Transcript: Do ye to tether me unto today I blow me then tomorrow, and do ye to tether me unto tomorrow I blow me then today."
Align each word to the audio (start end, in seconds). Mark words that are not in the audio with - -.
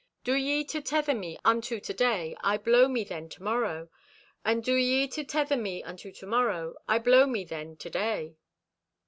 Do 0.23 0.33
ye 0.33 0.63
to 0.63 0.81
tether 0.81 1.13
me 1.13 1.37
unto 1.45 1.79
today 1.79 2.35
I 2.41 2.57
blow 2.57 2.87
me 2.87 3.03
then 3.03 3.29
tomorrow, 3.29 3.91
and 4.43 4.63
do 4.63 4.73
ye 4.73 5.07
to 5.09 5.23
tether 5.23 5.55
me 5.55 5.83
unto 5.83 6.11
tomorrow 6.11 6.73
I 6.87 6.97
blow 6.97 7.27
me 7.27 7.43
then 7.43 7.77
today." 7.77 8.37